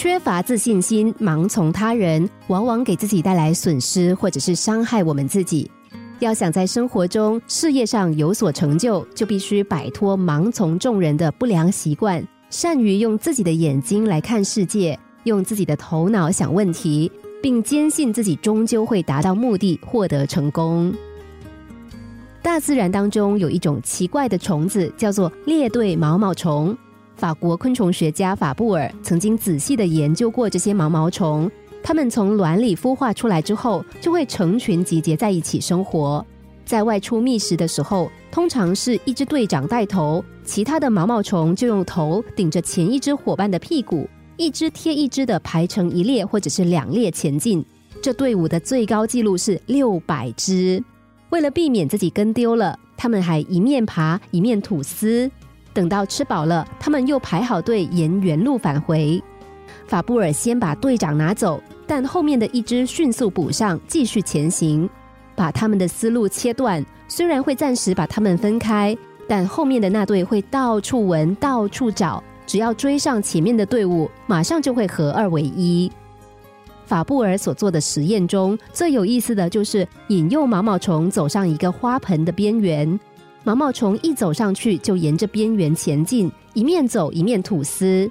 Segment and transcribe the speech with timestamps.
[0.00, 5.68] 缺乏自信心，盲从他人，往往给自己带来损失，或者是伤害我们自己。
[6.20, 17.10] 要想在生活中、事业上有所成就，就必须摆脱盲从众人的不良习惯，善于用自己的眼睛来看世界，用自己的头脑想问题，
[17.42, 20.94] 并坚信自己终究会达到目的，获得成功。
[22.40, 26.78] 大自然当中有一种奇怪的虫子，叫做列队毛毛虫。
[27.18, 31.50] 法国昆虫学家法布尔曾经仔细的研究过这些毛毛虫。
[31.82, 36.24] 它们从卵里孵化出来之后，就会成群集结在一起生活。
[36.64, 47.64] 在外出觅食的时候，通常是一只队长带头，其他的毛毛虫就用头顶着前一只伙伴的屁股，一只贴一只的排成一列或者是两列前进。
[48.00, 50.80] 这队伍的最高纪录是六百只。
[51.30, 55.28] 为了避免自己跟丢了，他们还一面爬一面吐丝。
[55.78, 59.22] 等到吃饱了，他们又排好队沿原路返回。
[59.86, 64.90] 法布尔先把队长拿走，但后面的一只迅速补上，继续前行，
[65.36, 66.84] 把他们的思路切断。
[67.06, 75.88] 虽然会暂时把他们分开，但后面的那队会到处闻、到处找，只要追上前面的队伍，马上就会合二为一。
[76.86, 82.98] 法布尔所做的实验中最有意思的就是引诱毛毛虫走上一个花盆的边缘，
[83.44, 88.10] 毛毛虫一走上去就沿着边缘前进，一面走一面吐丝。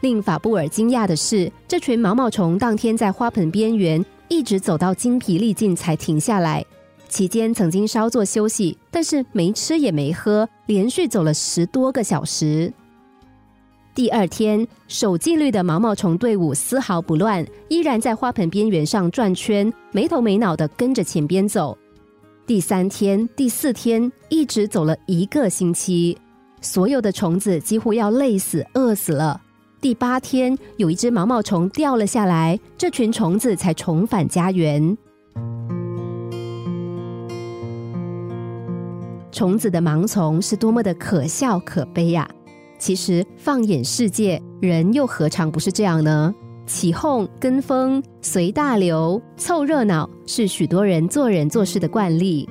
[0.00, 6.64] 令法布尔惊讶的是，这群毛毛虫当天在花盆边缘一直走到精疲力尽才停下来。
[7.08, 12.72] 期间曾经稍作休息，但是没吃也没喝，连续走了十多个小时。
[13.94, 21.76] 第二天，守纪律的毛毛虫队伍丝毫不乱，依然在花盆边缘上转圈，没头没脑的跟着前边走。
[22.48, 26.16] 第三天、第四天，一直走了一个星期，
[26.62, 29.38] 所有的虫子几乎要累死、饿死了。
[29.82, 34.96] 第八天，有一只毛毛虫掉了下来，这群虫子才重返家园。
[39.30, 42.26] 虫子的盲从是多么的可笑可悲呀！
[42.78, 46.34] 其实放眼世界，人又何尝不是这样呢？
[46.68, 52.48] 起哄、跟风、随大流、凑热闹，是许多人做人做事的惯例。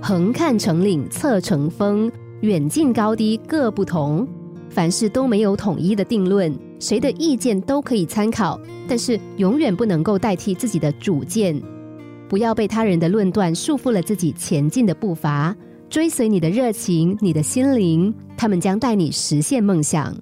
[0.00, 4.28] 横看成岭侧成峰，远近高低各不同。
[4.68, 11.60] 凡事都没有统一的定论，谁的意见都可以参考，但是永远不能够代替自己的主见。
[12.28, 15.56] 不要被他人的论断束缚了自己前进的步伐，
[15.88, 20.14] 追随你的热情，你的心灵，他们将带你实现梦想。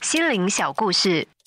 [0.00, 1.26] 心灵小故事，